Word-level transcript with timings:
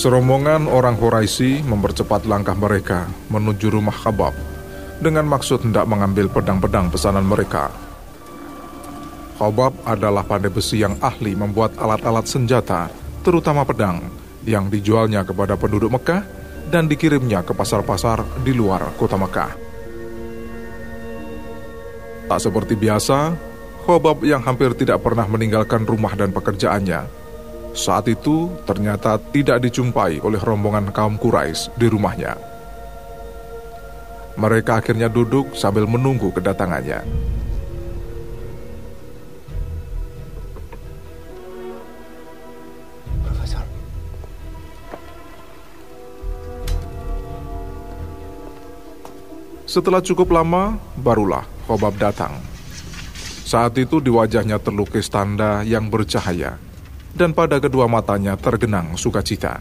Serombongan 0.00 0.64
orang 0.64 0.96
Quraisy 0.96 1.60
mempercepat 1.60 2.24
langkah 2.24 2.56
mereka 2.56 3.04
menuju 3.28 3.68
rumah 3.68 3.92
Khabab 3.92 4.32
dengan 4.96 5.28
maksud 5.28 5.60
hendak 5.60 5.84
mengambil 5.84 6.24
pedang-pedang 6.32 6.88
pesanan 6.88 7.28
mereka. 7.28 7.68
Khabab 9.36 9.76
adalah 9.84 10.24
pandai 10.24 10.48
besi 10.48 10.80
yang 10.80 10.96
ahli 11.04 11.36
membuat 11.36 11.76
alat-alat 11.76 12.24
senjata, 12.24 12.88
terutama 13.20 13.60
pedang, 13.68 14.00
yang 14.48 14.72
dijualnya 14.72 15.20
kepada 15.20 15.60
penduduk 15.60 15.92
Mekah 15.92 16.24
dan 16.72 16.88
dikirimnya 16.88 17.44
ke 17.44 17.52
pasar-pasar 17.52 18.24
di 18.40 18.56
luar 18.56 18.96
kota 18.96 19.20
Mekah. 19.20 19.52
Tak 22.24 22.40
seperti 22.40 22.72
biasa, 22.72 23.36
Khobab 23.84 24.24
yang 24.24 24.40
hampir 24.48 24.72
tidak 24.72 25.04
pernah 25.04 25.28
meninggalkan 25.28 25.84
rumah 25.84 26.16
dan 26.16 26.32
pekerjaannya 26.32 27.19
saat 27.70 28.10
itu 28.10 28.50
ternyata 28.66 29.16
tidak 29.30 29.62
dijumpai 29.62 30.18
oleh 30.20 30.40
rombongan 30.42 30.90
kaum 30.90 31.14
Quraisy 31.14 31.70
di 31.78 31.86
rumahnya. 31.86 32.34
Mereka 34.34 34.82
akhirnya 34.82 35.06
duduk 35.06 35.54
sambil 35.54 35.86
menunggu 35.86 36.34
kedatangannya. 36.34 37.02
Setelah 49.70 50.02
cukup 50.02 50.34
lama, 50.34 50.82
barulah 50.98 51.46
Khobab 51.70 51.94
datang. 51.94 52.34
Saat 53.46 53.78
itu 53.78 54.02
di 54.02 54.10
wajahnya 54.10 54.58
terlukis 54.58 55.06
tanda 55.06 55.62
yang 55.62 55.86
bercahaya 55.86 56.58
dan 57.14 57.34
pada 57.34 57.58
kedua 57.58 57.90
matanya 57.90 58.38
tergenang 58.38 58.94
sukacita. 58.94 59.58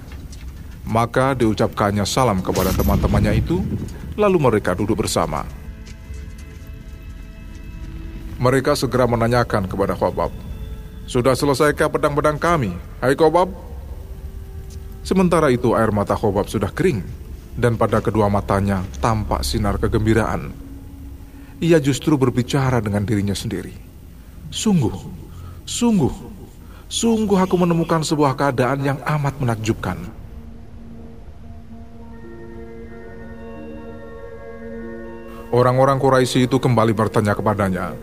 Maka 0.90 1.38
diucapkannya 1.38 2.06
salam 2.06 2.42
kepada 2.42 2.74
teman-temannya 2.74 3.38
itu, 3.38 3.62
lalu 4.18 4.38
mereka 4.42 4.74
duduk 4.74 5.06
bersama. 5.06 5.46
Mereka 8.40 8.74
segera 8.74 9.06
menanyakan 9.06 9.68
kepada 9.68 9.94
Khobab, 9.94 10.32
Sudah 11.10 11.34
selesaikah 11.34 11.90
pedang-pedang 11.90 12.38
kami, 12.38 12.70
hai 13.02 13.18
Khobab? 13.18 13.50
Sementara 15.02 15.50
itu 15.50 15.74
air 15.74 15.90
mata 15.90 16.14
Khobab 16.14 16.46
sudah 16.46 16.70
kering, 16.70 17.02
dan 17.58 17.76
pada 17.76 17.98
kedua 17.98 18.30
matanya 18.30 18.86
tampak 19.02 19.42
sinar 19.42 19.82
kegembiraan. 19.82 20.54
Ia 21.60 21.82
justru 21.82 22.16
berbicara 22.16 22.80
dengan 22.80 23.04
dirinya 23.04 23.34
sendiri. 23.34 23.74
Sungguh, 24.54 24.96
sungguh, 25.66 26.14
Sungguh 26.90 27.38
aku 27.38 27.54
menemukan 27.54 28.02
sebuah 28.02 28.34
keadaan 28.34 28.82
yang 28.82 28.98
amat 29.06 29.38
menakjubkan. 29.38 30.10
Orang-orang 35.54 36.02
Quraisy 36.02 36.50
itu 36.50 36.58
kembali 36.58 36.94
bertanya 36.98 37.38
kepadanya, 37.38 37.94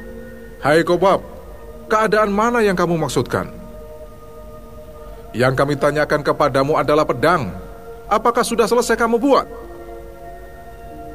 Hai 0.62 0.86
Kobab, 0.86 1.18
keadaan 1.90 2.30
mana 2.30 2.62
yang 2.62 2.78
kamu 2.78 2.94
maksudkan? 2.94 3.50
Yang 5.34 5.54
kami 5.58 5.74
tanyakan 5.74 6.22
kepadamu 6.22 6.78
adalah 6.78 7.02
pedang. 7.02 7.50
Apakah 8.06 8.46
sudah 8.46 8.70
selesai 8.70 8.94
kamu 8.94 9.18
buat? 9.18 9.46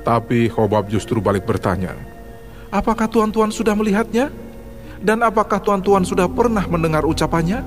Tapi 0.04 0.52
Khobab 0.52 0.92
justru 0.92 1.24
balik 1.24 1.48
bertanya, 1.48 1.96
Apakah 2.68 3.08
tuan-tuan 3.08 3.52
sudah 3.52 3.76
melihatnya? 3.76 4.32
Dan 5.02 5.26
apakah 5.26 5.58
tuan-tuan 5.58 6.06
sudah 6.06 6.30
pernah 6.30 6.62
mendengar 6.70 7.02
ucapannya? 7.10 7.66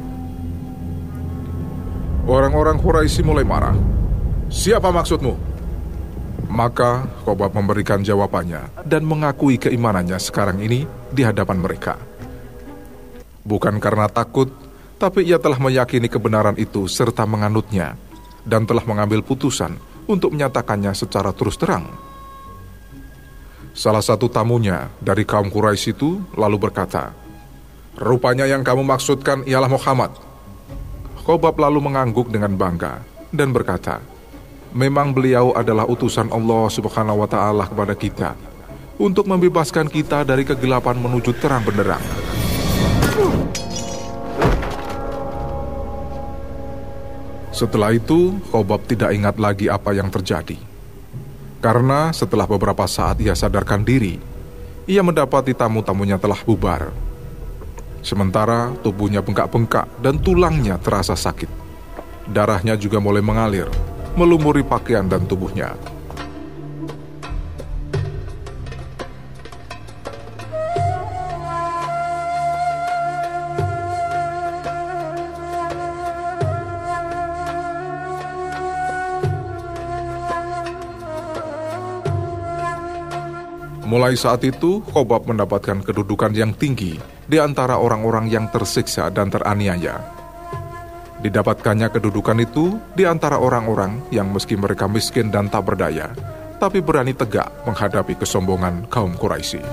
Orang-orang 2.24 2.78
Quraisy 2.78 3.26
mulai 3.26 3.42
marah. 3.42 3.74
Siapa 4.48 4.94
maksudmu? 4.94 5.34
Maka 6.46 7.10
Khobab 7.26 7.50
memberikan 7.58 8.06
jawabannya 8.06 8.86
dan 8.86 9.02
mengakui 9.02 9.58
keimanannya 9.58 10.14
sekarang 10.22 10.62
ini 10.62 10.86
di 11.10 11.26
hadapan 11.26 11.58
mereka. 11.58 11.98
Bukan 13.42 13.82
karena 13.82 14.06
takut, 14.06 14.48
tapi 14.96 15.26
ia 15.26 15.42
telah 15.42 15.58
meyakini 15.58 16.06
kebenaran 16.06 16.54
itu 16.54 16.86
serta 16.86 17.26
menganutnya 17.26 17.98
dan 18.46 18.62
telah 18.62 18.86
mengambil 18.86 19.26
putusan 19.26 19.74
untuk 20.06 20.32
menyatakannya 20.32 20.94
secara 20.94 21.34
terus 21.34 21.58
terang. 21.58 21.90
Salah 23.74 24.06
satu 24.06 24.30
tamunya 24.30 24.86
dari 25.02 25.26
kaum 25.26 25.50
Quraisy 25.50 25.98
itu 25.98 26.22
lalu 26.38 26.56
berkata, 26.62 27.23
Rupanya 27.94 28.42
yang 28.42 28.66
kamu 28.66 28.82
maksudkan 28.82 29.46
ialah 29.46 29.70
Muhammad. 29.70 30.10
Khobab 31.22 31.54
lalu 31.62 31.78
mengangguk 31.78 32.26
dengan 32.26 32.50
bangga 32.58 32.98
dan 33.30 33.54
berkata, 33.54 34.02
Memang 34.74 35.14
beliau 35.14 35.54
adalah 35.54 35.86
utusan 35.86 36.26
Allah 36.34 36.66
subhanahu 36.66 37.22
wa 37.22 37.28
ta'ala 37.30 37.70
kepada 37.70 37.94
kita 37.94 38.34
untuk 38.98 39.30
membebaskan 39.30 39.86
kita 39.86 40.26
dari 40.26 40.42
kegelapan 40.42 40.98
menuju 40.98 41.38
terang 41.38 41.62
benderang. 41.62 42.02
Setelah 47.54 47.94
itu, 47.94 48.34
Khobab 48.50 48.90
tidak 48.90 49.14
ingat 49.14 49.38
lagi 49.38 49.70
apa 49.70 49.94
yang 49.94 50.10
terjadi. 50.10 50.58
Karena 51.62 52.10
setelah 52.10 52.50
beberapa 52.50 52.90
saat 52.90 53.22
ia 53.22 53.38
sadarkan 53.38 53.86
diri, 53.86 54.18
ia 54.90 55.06
mendapati 55.06 55.54
tamu-tamunya 55.54 56.18
telah 56.18 56.42
bubar 56.42 57.13
Sementara 58.04 58.68
tubuhnya 58.84 59.24
bengkak-bengkak 59.24 59.88
dan 60.04 60.20
tulangnya 60.20 60.76
terasa 60.76 61.16
sakit. 61.16 61.48
Darahnya 62.28 62.76
juga 62.76 63.00
mulai 63.00 63.24
mengalir, 63.24 63.64
melumuri 64.12 64.60
pakaian 64.60 65.08
dan 65.08 65.24
tubuhnya. 65.24 65.72
Mulai 83.88 84.12
saat 84.18 84.44
itu, 84.44 84.84
Khobab 84.92 85.24
mendapatkan 85.24 85.80
kedudukan 85.80 86.36
yang 86.36 86.52
tinggi 86.52 87.13
di 87.24 87.40
antara 87.40 87.80
orang-orang 87.80 88.28
yang 88.28 88.48
tersiksa 88.52 89.08
dan 89.08 89.32
teraniaya. 89.32 90.00
Didapatkannya 91.24 91.88
kedudukan 91.88 92.36
itu 92.44 92.76
di 92.92 93.08
antara 93.08 93.40
orang-orang 93.40 94.04
yang 94.12 94.28
meski 94.28 94.60
mereka 94.60 94.84
miskin 94.84 95.32
dan 95.32 95.48
tak 95.48 95.64
berdaya, 95.64 96.12
tapi 96.60 96.84
berani 96.84 97.16
tegak 97.16 97.48
menghadapi 97.64 98.12
kesombongan 98.20 98.84
kaum 98.92 99.16
Quraisy. 99.16 99.64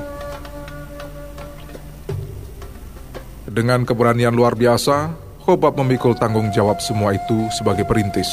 Dengan 3.51 3.83
keberanian 3.83 4.31
luar 4.31 4.55
biasa, 4.55 5.11
Khobab 5.43 5.75
memikul 5.75 6.15
tanggung 6.15 6.53
jawab 6.55 6.79
semua 6.79 7.11
itu 7.11 7.51
sebagai 7.51 7.83
perintis, 7.83 8.31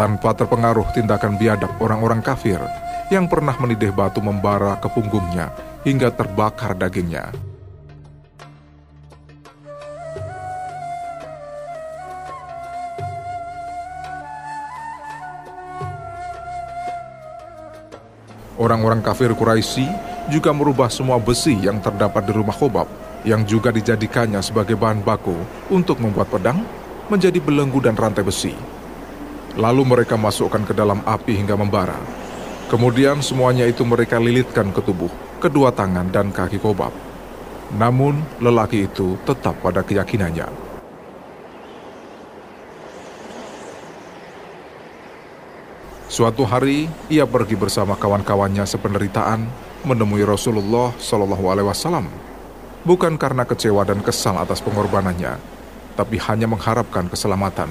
tanpa 0.00 0.32
terpengaruh 0.32 0.88
tindakan 0.96 1.36
biadab 1.36 1.68
orang-orang 1.84 2.24
kafir 2.24 2.62
yang 3.12 3.28
pernah 3.28 3.52
menidih 3.60 3.92
batu 3.92 4.24
membara 4.24 4.80
ke 4.80 4.88
punggungnya 4.88 5.52
hingga 5.84 6.08
terbakar 6.16 6.72
dagingnya. 6.72 7.53
Orang-orang 18.54 19.02
kafir 19.02 19.34
Quraisy 19.34 19.86
juga 20.30 20.54
merubah 20.54 20.86
semua 20.88 21.18
besi 21.18 21.58
yang 21.58 21.82
terdapat 21.82 22.26
di 22.26 22.32
rumah 22.32 22.54
Khobab 22.54 22.86
yang 23.26 23.42
juga 23.42 23.74
dijadikannya 23.74 24.38
sebagai 24.44 24.78
bahan 24.78 25.02
baku 25.02 25.34
untuk 25.72 25.98
membuat 25.98 26.30
pedang 26.30 26.62
menjadi 27.10 27.40
belenggu 27.42 27.82
dan 27.82 27.98
rantai 27.98 28.22
besi. 28.22 28.54
Lalu 29.58 29.82
mereka 29.86 30.14
masukkan 30.14 30.62
ke 30.62 30.74
dalam 30.74 31.02
api 31.06 31.34
hingga 31.38 31.54
membara 31.54 31.98
Kemudian 32.64 33.20
semuanya 33.20 33.68
itu 33.68 33.84
mereka 33.84 34.16
lilitkan 34.16 34.72
ke 34.72 34.80
tubuh, 34.80 35.12
kedua 35.36 35.68
tangan 35.68 36.08
dan 36.08 36.32
kaki 36.32 36.56
Kobab. 36.56 36.90
Namun 37.76 38.24
lelaki 38.40 38.88
itu 38.88 39.20
tetap 39.28 39.60
pada 39.60 39.84
keyakinannya. 39.84 40.63
Suatu 46.14 46.46
hari 46.46 46.86
ia 47.10 47.26
pergi 47.26 47.58
bersama 47.58 47.98
kawan-kawannya 47.98 48.62
sependeritaan 48.70 49.50
menemui 49.82 50.22
Rasulullah 50.22 50.94
Shallallahu 50.94 51.50
Alaihi 51.50 51.66
Wasallam, 51.66 52.06
bukan 52.86 53.18
karena 53.18 53.42
kecewa 53.42 53.82
dan 53.82 53.98
kesal 53.98 54.38
atas 54.38 54.62
pengorbanannya, 54.62 55.42
tapi 55.98 56.14
hanya 56.22 56.46
mengharapkan 56.46 57.10
keselamatan. 57.10 57.66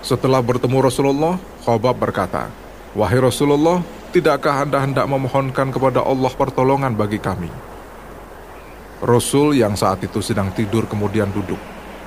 Setelah 0.00 0.40
bertemu 0.40 0.80
Rasulullah, 0.80 1.36
Khobab 1.68 1.92
berkata, 2.00 2.48
Wahai 2.96 3.20
Rasulullah, 3.20 3.84
tidakkah 4.16 4.64
Anda 4.64 4.80
hendak 4.80 5.04
memohonkan 5.04 5.76
kepada 5.76 6.00
Allah 6.00 6.32
pertolongan 6.32 6.96
bagi 6.96 7.20
kami? 7.20 7.52
Rasul 9.04 9.60
yang 9.60 9.76
saat 9.76 10.00
itu 10.00 10.24
sedang 10.24 10.48
tidur 10.56 10.88
kemudian 10.88 11.28
duduk. 11.28 11.60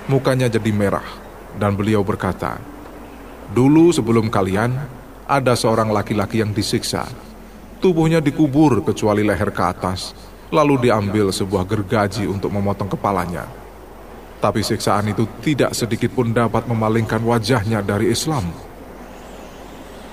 Mukanya 0.09 0.49
jadi 0.49 0.73
merah 0.73 1.05
dan 1.53 1.77
beliau 1.77 2.01
berkata, 2.01 2.57
Dulu 3.47 3.95
sebelum 3.95 4.27
kalian, 4.27 4.75
ada 5.23 5.55
seorang 5.55 5.87
laki-laki 5.91 6.43
yang 6.43 6.51
disiksa. 6.51 7.07
Tubuhnya 7.79 8.19
dikubur 8.19 8.83
kecuali 8.83 9.23
leher 9.23 9.55
ke 9.55 9.63
atas, 9.63 10.11
lalu 10.51 10.87
diambil 10.87 11.31
sebuah 11.31 11.63
gergaji 11.63 12.27
untuk 12.27 12.51
memotong 12.51 12.91
kepalanya. 12.91 13.47
Tapi 14.43 14.61
siksaan 14.61 15.15
itu 15.15 15.23
tidak 15.39 15.71
sedikit 15.71 16.11
pun 16.11 16.35
dapat 16.35 16.67
memalingkan 16.67 17.23
wajahnya 17.23 17.79
dari 17.79 18.11
Islam. 18.11 18.51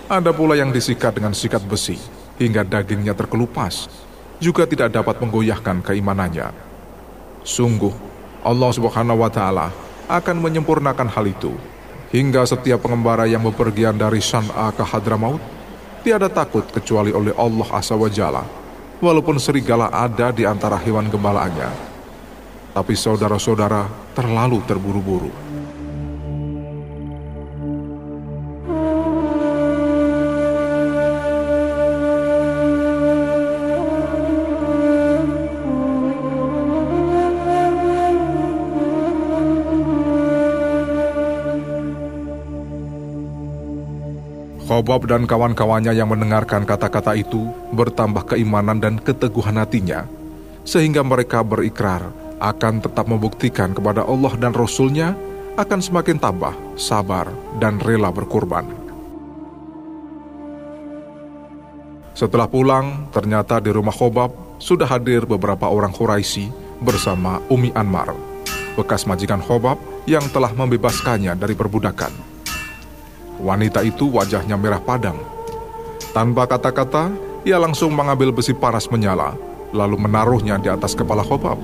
Ada 0.07 0.31
pula 0.31 0.55
yang 0.55 0.71
disikat 0.71 1.19
dengan 1.19 1.35
sikat 1.35 1.65
besi, 1.67 1.99
hingga 2.39 2.63
dagingnya 2.63 3.19
terkelupas, 3.19 3.91
juga 4.39 4.63
tidak 4.63 4.95
dapat 4.95 5.19
menggoyahkan 5.19 5.83
keimanannya. 5.83 6.55
Sungguh, 7.43 7.93
Allah 8.47 8.71
Subhanahu 8.71 9.25
wa 9.25 9.31
Ta'ala 9.33 9.69
akan 10.07 10.37
menyempurnakan 10.39 11.09
hal 11.09 11.25
itu 11.27 11.57
hingga 12.13 12.45
setiap 12.45 12.85
pengembara 12.85 13.25
yang 13.25 13.45
bepergian 13.47 13.97
dari 13.97 14.21
San'a 14.21 14.75
ke 14.75 14.85
Hadramaut 14.85 15.41
tiada 16.05 16.29
takut 16.29 16.69
kecuali 16.69 17.09
oleh 17.15 17.33
Allah 17.39 17.69
Asa 17.73 17.97
wa 17.97 18.13
Jalla, 18.13 18.45
walaupun 19.01 19.41
serigala 19.41 19.89
ada 19.89 20.29
di 20.29 20.45
antara 20.45 20.77
hewan 20.77 21.09
gembalaannya. 21.09 21.97
Tapi 22.75 22.93
saudara-saudara 22.93 24.13
terlalu 24.13 24.61
terburu-buru. 24.69 25.33
Khobab 44.75 45.07
dan 45.07 45.23
kawan-kawannya 45.23 45.95
yang 45.95 46.11
mendengarkan 46.11 46.67
kata-kata 46.67 47.15
itu 47.15 47.47
bertambah 47.71 48.35
keimanan 48.35 48.83
dan 48.83 48.99
keteguhan 48.99 49.55
hatinya, 49.55 50.03
sehingga 50.67 51.07
mereka 51.07 51.47
berikrar 51.47 52.11
akan 52.43 52.83
tetap 52.83 53.07
membuktikan 53.07 53.71
kepada 53.71 54.03
Allah 54.03 54.35
dan 54.35 54.51
Rasul-Nya 54.51 55.15
akan 55.55 55.79
semakin 55.79 56.19
tabah, 56.19 56.59
sabar, 56.75 57.31
dan 57.63 57.79
rela 57.79 58.11
berkorban. 58.11 58.67
Setelah 62.19 62.51
pulang, 62.51 63.07
ternyata 63.15 63.63
di 63.63 63.71
rumah 63.71 63.95
Khobab 63.95 64.59
sudah 64.59 64.91
hadir 64.91 65.23
beberapa 65.23 65.71
orang 65.71 65.95
Quraisy 65.95 66.51
bersama 66.83 67.39
Umi 67.47 67.71
Anmar, 67.79 68.11
bekas 68.75 69.07
majikan 69.07 69.39
Khobab 69.39 69.79
yang 70.11 70.27
telah 70.35 70.51
membebaskannya 70.51 71.39
dari 71.39 71.55
perbudakan. 71.55 72.34
Wanita 73.45 73.85
itu 73.85 74.09
wajahnya 74.09 74.57
merah 74.57 74.81
padam. 74.81 75.21
Tanpa 76.17 76.49
kata-kata, 76.49 77.13
ia 77.45 77.61
langsung 77.61 77.93
mengambil 77.93 78.33
besi 78.33 78.57
paras 78.57 78.89
menyala, 78.89 79.37
lalu 79.69 80.01
menaruhnya 80.01 80.57
di 80.57 80.73
atas 80.73 80.97
kepala 80.97 81.21
Khobab. 81.21 81.61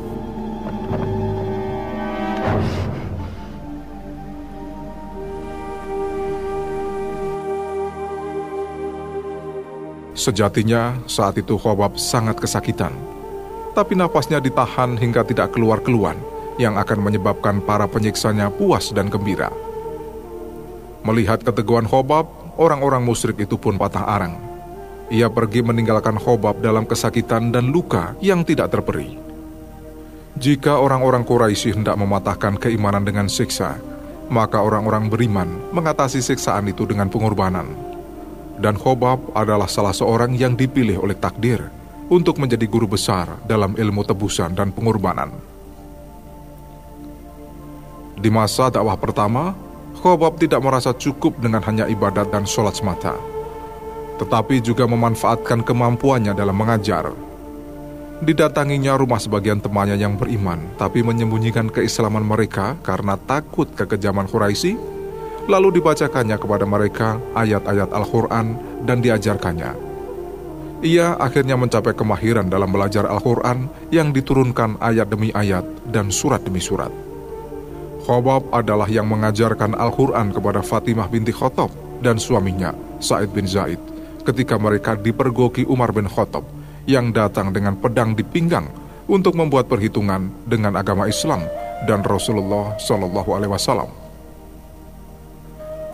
Sejatinya, 10.13 11.01
saat 11.09 11.41
itu 11.41 11.57
Khobab 11.57 11.97
sangat 11.97 12.37
kesakitan. 12.45 12.93
Tapi 13.73 13.97
napasnya 13.97 14.37
ditahan 14.37 15.01
hingga 15.01 15.25
tidak 15.25 15.57
keluar-keluar, 15.57 16.13
yang 16.61 16.77
akan 16.77 17.01
menyebabkan 17.01 17.65
para 17.65 17.89
penyiksanya 17.89 18.53
puas 18.53 18.93
dan 18.93 19.09
gembira. 19.09 19.49
Melihat 21.01 21.41
keteguhan 21.41 21.89
Khobab, 21.89 22.29
orang-orang 22.61 23.01
musyrik 23.01 23.41
itu 23.41 23.57
pun 23.57 23.81
patah 23.81 24.05
arang. 24.05 24.37
Ia 25.09 25.33
pergi 25.33 25.65
meninggalkan 25.65 26.21
Khobab 26.21 26.61
dalam 26.61 26.85
kesakitan 26.85 27.51
dan 27.51 27.73
luka 27.73 28.15
yang 28.21 28.45
tidak 28.45 28.71
terperi. 28.71 29.17
Jika 30.39 30.79
orang-orang 30.79 31.27
Quraisy 31.27 31.75
hendak 31.75 31.99
mematahkan 31.99 32.61
keimanan 32.61 33.03
dengan 33.03 33.27
siksa, 33.27 33.81
maka 34.31 34.63
orang-orang 34.63 35.11
beriman 35.11 35.49
mengatasi 35.75 36.23
siksaan 36.23 36.71
itu 36.71 36.87
dengan 36.87 37.11
pengorbanan. 37.11 37.67
Dan 38.61 38.77
Khobab 38.79 39.35
adalah 39.35 39.67
salah 39.67 39.97
seorang 39.97 40.37
yang 40.37 40.55
dipilih 40.55 41.01
oleh 41.01 41.17
takdir 41.19 41.65
untuk 42.13 42.39
menjadi 42.39 42.69
guru 42.69 42.87
besar 42.87 43.41
dalam 43.49 43.75
ilmu 43.75 44.05
tebusan 44.07 44.53
dan 44.55 44.71
pengorbanan. 44.71 45.33
Di 48.21 48.29
masa 48.29 48.69
dakwah 48.69 49.01
pertama, 49.01 49.57
Khobab 50.01 50.41
tidak 50.41 50.65
merasa 50.65 50.97
cukup 50.97 51.37
dengan 51.45 51.61
hanya 51.69 51.85
ibadat 51.85 52.33
dan 52.33 52.49
sholat 52.49 52.73
semata, 52.73 53.21
tetapi 54.17 54.65
juga 54.65 54.89
memanfaatkan 54.89 55.61
kemampuannya 55.61 56.33
dalam 56.33 56.57
mengajar. 56.57 57.13
Didatanginya 58.25 58.97
rumah 58.97 59.21
sebagian 59.21 59.61
temannya 59.61 60.01
yang 60.01 60.17
beriman, 60.17 60.73
tapi 60.81 61.05
menyembunyikan 61.05 61.69
keislaman 61.69 62.25
mereka 62.25 62.81
karena 62.81 63.21
takut 63.21 63.69
kekejaman 63.77 64.25
Quraisy, 64.25 64.77
lalu 65.45 65.81
dibacakannya 65.81 66.37
kepada 66.41 66.65
mereka 66.65 67.21
ayat-ayat 67.37 67.93
Al-Quran 67.93 68.47
dan 68.89 69.05
diajarkannya. 69.05 69.73
Ia 70.81 71.21
akhirnya 71.21 71.61
mencapai 71.61 71.93
kemahiran 71.93 72.49
dalam 72.49 72.73
belajar 72.73 73.05
Al-Quran 73.05 73.69
yang 73.93 74.17
diturunkan 74.17 74.81
ayat 74.81 75.13
demi 75.13 75.29
ayat 75.37 75.65
dan 75.93 76.09
surat 76.09 76.41
demi 76.41 76.61
surat. 76.65 77.10
Khobab 78.11 78.51
adalah 78.51 78.91
yang 78.91 79.07
mengajarkan 79.07 79.79
Al-Quran 79.79 80.35
kepada 80.35 80.67
Fatimah 80.67 81.07
binti 81.07 81.31
Khotob 81.31 81.71
dan 82.03 82.19
suaminya, 82.19 82.75
Said 82.99 83.31
bin 83.31 83.47
Zaid, 83.47 83.79
ketika 84.27 84.59
mereka 84.59 84.99
dipergoki 84.99 85.63
Umar 85.71 85.95
bin 85.95 86.11
Khattab 86.11 86.43
yang 86.91 87.15
datang 87.15 87.55
dengan 87.55 87.79
pedang 87.79 88.19
di 88.19 88.27
pinggang 88.27 88.67
untuk 89.07 89.39
membuat 89.39 89.71
perhitungan 89.71 90.27
dengan 90.43 90.75
agama 90.75 91.07
Islam 91.07 91.47
dan 91.87 92.03
Rasulullah 92.03 92.75
Shallallahu 92.83 93.31
Alaihi 93.31 93.55
Wasallam. 93.55 93.91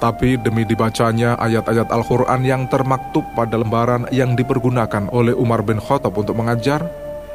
Tapi 0.01 0.41
demi 0.41 0.65
dibacanya 0.65 1.37
ayat-ayat 1.37 1.93
Al-Quran 1.93 2.41
yang 2.49 2.65
termaktub 2.73 3.29
pada 3.37 3.61
lembaran 3.61 4.09
yang 4.09 4.33
dipergunakan 4.33 5.13
oleh 5.13 5.37
Umar 5.37 5.61
bin 5.61 5.77
Khattab 5.77 6.17
untuk 6.17 6.33
mengajar, 6.33 6.81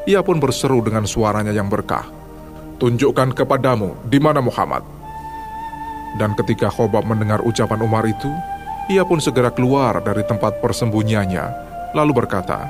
ia 0.09 0.25
pun 0.25 0.41
berseru 0.41 0.81
dengan 0.81 1.05
suaranya 1.05 1.53
yang 1.53 1.69
berkah 1.69 2.20
tunjukkan 2.81 3.37
kepadamu 3.37 3.93
di 4.09 4.17
mana 4.17 4.41
Muhammad. 4.41 4.81
Dan 6.17 6.33
ketika 6.33 6.73
Khobab 6.73 7.05
mendengar 7.05 7.45
ucapan 7.45 7.79
Umar 7.85 8.09
itu, 8.09 8.27
ia 8.89 9.05
pun 9.05 9.21
segera 9.21 9.53
keluar 9.53 10.01
dari 10.01 10.25
tempat 10.25 10.57
persembunyiannya, 10.59 11.45
lalu 11.93 12.11
berkata, 12.25 12.65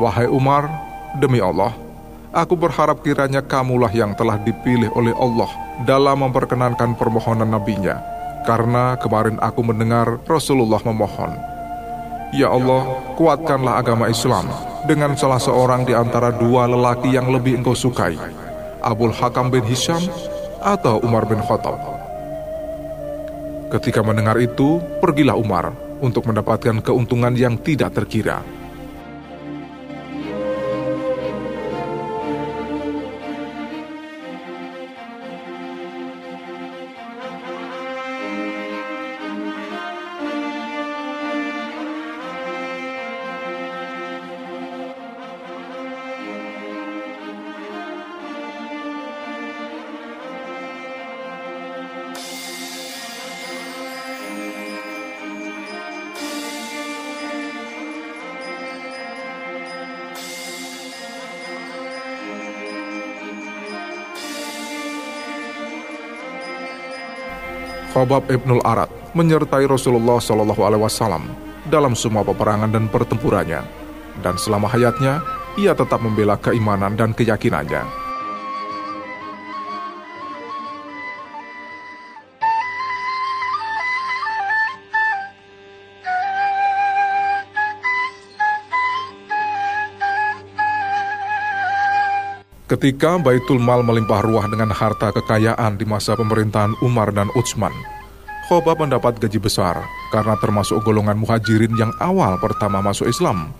Wahai 0.00 0.26
Umar, 0.26 0.66
demi 1.20 1.38
Allah, 1.38 1.76
aku 2.32 2.56
berharap 2.56 3.04
kiranya 3.04 3.44
kamulah 3.44 3.92
yang 3.92 4.16
telah 4.16 4.40
dipilih 4.40 4.88
oleh 4.96 5.12
Allah 5.14 5.52
dalam 5.84 6.24
memperkenankan 6.24 6.96
permohonan 6.96 7.52
nabinya, 7.52 8.00
karena 8.48 8.96
kemarin 8.98 9.36
aku 9.38 9.60
mendengar 9.62 10.18
Rasulullah 10.26 10.80
memohon, 10.82 11.36
Ya 12.34 12.50
Allah, 12.50 13.14
kuatkanlah 13.14 13.78
agama 13.78 14.10
Islam 14.10 14.50
dengan 14.88 15.14
salah 15.14 15.38
seorang 15.38 15.86
di 15.86 15.94
antara 15.94 16.34
dua 16.34 16.66
lelaki 16.66 17.14
yang 17.14 17.30
lebih 17.30 17.62
engkau 17.62 17.72
sukai, 17.76 18.18
Abul 18.82 19.10
Hakam 19.14 19.50
bin 19.50 19.64
Hisham 19.66 20.00
atau 20.62 20.98
Umar 21.02 21.26
bin 21.26 21.38
Khattab. 21.42 21.78
Ketika 23.68 24.00
mendengar 24.00 24.40
itu, 24.40 24.80
pergilah 25.02 25.36
Umar 25.36 25.76
untuk 26.00 26.24
mendapatkan 26.24 26.80
keuntungan 26.80 27.36
yang 27.36 27.60
tidak 27.60 27.92
terkira. 27.92 28.40
Khobab 67.98 68.30
Ibnul 68.30 68.62
Arad 68.62 68.86
menyertai 69.18 69.66
Rasulullah 69.66 70.22
Shallallahu 70.22 70.62
Alaihi 70.62 70.86
Wasallam 70.86 71.26
dalam 71.66 71.98
semua 71.98 72.22
peperangan 72.22 72.70
dan 72.70 72.86
pertempurannya, 72.86 73.66
dan 74.22 74.38
selama 74.38 74.70
hayatnya 74.70 75.18
ia 75.58 75.74
tetap 75.74 75.98
membela 75.98 76.38
keimanan 76.38 76.94
dan 76.94 77.10
keyakinannya. 77.10 78.07
Ketika 92.68 93.16
Baitul 93.16 93.64
Mal 93.64 93.80
melimpah 93.80 94.20
ruah 94.20 94.44
dengan 94.44 94.68
harta 94.68 95.08
kekayaan 95.08 95.80
di 95.80 95.88
masa 95.88 96.12
pemerintahan 96.12 96.76
Umar 96.84 97.08
dan 97.16 97.32
Utsman, 97.32 97.72
Khobab 98.44 98.84
mendapat 98.84 99.16
gaji 99.16 99.40
besar 99.40 99.80
karena 100.12 100.36
termasuk 100.36 100.84
golongan 100.84 101.16
muhajirin 101.16 101.72
yang 101.80 101.88
awal 101.96 102.36
pertama 102.36 102.84
masuk 102.84 103.08
Islam. 103.08 103.56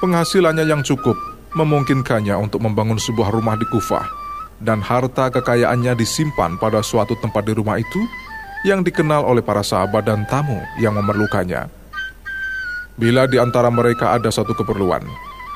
Penghasilannya 0.00 0.64
yang 0.64 0.80
cukup 0.80 1.12
memungkinkannya 1.52 2.32
untuk 2.40 2.64
membangun 2.64 2.96
sebuah 2.96 3.28
rumah 3.28 3.60
di 3.60 3.68
Kufah 3.68 4.08
dan 4.64 4.80
harta 4.80 5.28
kekayaannya 5.28 5.92
disimpan 5.92 6.56
pada 6.56 6.80
suatu 6.80 7.12
tempat 7.20 7.44
di 7.44 7.52
rumah 7.52 7.76
itu 7.76 8.00
yang 8.64 8.80
dikenal 8.80 9.28
oleh 9.28 9.44
para 9.44 9.60
sahabat 9.60 10.08
dan 10.08 10.24
tamu 10.24 10.56
yang 10.80 10.96
memerlukannya. 10.96 11.68
Bila 12.96 13.28
di 13.28 13.36
antara 13.36 13.68
mereka 13.68 14.16
ada 14.16 14.32
satu 14.32 14.56
keperluan, 14.56 15.04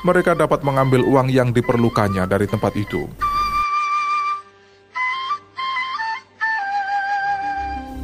mereka 0.03 0.31
dapat 0.35 0.63
mengambil 0.63 1.03
uang 1.03 1.27
yang 1.27 1.51
diperlukannya 1.51 2.23
dari 2.29 2.47
tempat 2.47 2.73
itu. 2.79 3.07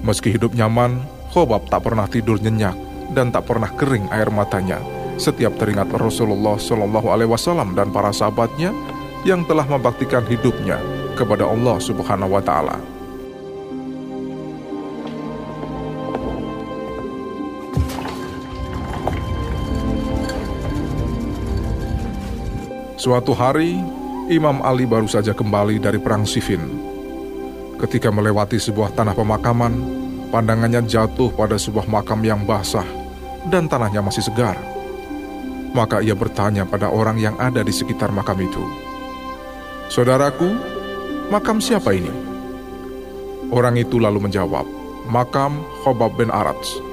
Meski 0.05 0.35
hidup 0.35 0.53
nyaman, 0.53 1.01
Khobab 1.33 1.65
tak 1.67 1.87
pernah 1.87 2.05
tidur 2.05 2.37
nyenyak 2.37 2.77
dan 3.17 3.33
tak 3.33 3.49
pernah 3.49 3.67
kering 3.73 4.05
air 4.13 4.29
matanya 4.29 4.77
setiap 5.15 5.55
teringat 5.55 5.87
Rasulullah 5.95 6.59
Shallallahu 6.59 7.07
Alaihi 7.07 7.31
Wasallam 7.31 7.71
dan 7.73 7.89
para 7.89 8.11
sahabatnya 8.11 8.75
yang 9.23 9.47
telah 9.47 9.65
membaktikan 9.65 10.21
hidupnya 10.27 10.77
kepada 11.15 11.47
Allah 11.47 11.79
Subhanahu 11.79 12.35
Wa 12.35 12.43
Taala. 12.43 12.94
Suatu 23.05 23.37
hari, 23.37 23.77
Imam 24.33 24.65
Ali 24.65 24.89
baru 24.89 25.05
saja 25.05 25.29
kembali 25.29 25.77
dari 25.77 26.01
Perang 26.01 26.25
Siffin. 26.25 26.65
Ketika 27.77 28.09
melewati 28.09 28.57
sebuah 28.57 28.97
tanah 28.97 29.13
pemakaman, 29.13 29.77
pandangannya 30.33 30.81
jatuh 30.89 31.29
pada 31.37 31.53
sebuah 31.53 31.85
makam 31.85 32.25
yang 32.25 32.41
basah 32.49 32.81
dan 33.45 33.69
tanahnya 33.69 34.01
masih 34.01 34.25
segar. 34.25 34.57
Maka 35.77 36.01
ia 36.01 36.17
bertanya 36.17 36.65
pada 36.65 36.89
orang 36.89 37.21
yang 37.21 37.37
ada 37.37 37.61
di 37.61 37.69
sekitar 37.69 38.09
makam 38.09 38.41
itu, 38.41 38.65
"Saudaraku, 39.93 40.49
makam 41.29 41.61
siapa 41.61 41.93
ini?" 41.93 42.09
Orang 43.53 43.77
itu 43.77 44.01
lalu 44.01 44.17
menjawab, 44.17 44.65
"Makam 45.13 45.61
Khobab 45.85 46.17
bin 46.17 46.33
Arats." 46.33 46.84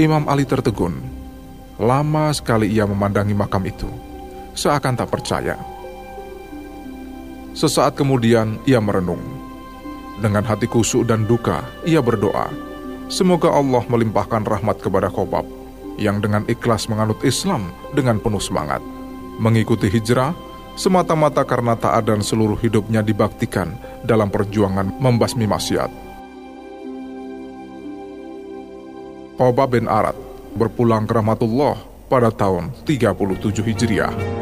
Imam 0.00 0.24
Ali 0.32 0.48
tertegun. 0.48 0.96
Lama 1.76 2.32
sekali 2.32 2.72
ia 2.72 2.88
memandangi 2.88 3.36
makam 3.36 3.60
itu, 3.68 3.84
seakan 4.56 4.96
tak 4.96 5.12
percaya. 5.12 5.60
Sesaat 7.52 8.00
kemudian 8.00 8.56
ia 8.64 8.80
merenung. 8.80 9.20
Dengan 10.24 10.40
hati 10.48 10.64
kusuk 10.64 11.04
dan 11.04 11.28
duka, 11.28 11.60
ia 11.84 12.00
berdoa, 12.00 12.48
semoga 13.12 13.52
Allah 13.52 13.84
melimpahkan 13.92 14.48
rahmat 14.48 14.80
kepada 14.80 15.12
Khobab, 15.12 15.44
yang 16.00 16.24
dengan 16.24 16.48
ikhlas 16.48 16.88
menganut 16.88 17.20
Islam 17.20 17.68
dengan 17.92 18.24
penuh 18.24 18.40
semangat. 18.40 18.80
Mengikuti 19.36 19.92
hijrah, 19.92 20.32
semata-mata 20.80 21.44
karena 21.44 21.76
taat 21.76 22.08
dan 22.08 22.24
seluruh 22.24 22.56
hidupnya 22.56 23.04
dibaktikan 23.04 23.76
dalam 24.00 24.32
perjuangan 24.32 24.96
membasmi 24.96 25.44
maksiat. 25.44 26.09
Oba 29.40 29.64
bin 29.64 29.88
Arad 29.88 30.12
berpulang 30.52 31.08
ke 31.08 31.16
rahmatullah 31.16 31.80
pada 32.12 32.28
tahun 32.28 32.76
37 32.84 33.64
Hijriah. 33.72 34.39